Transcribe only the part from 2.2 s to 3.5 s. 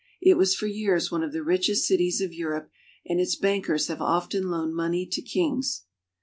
of Europe, and its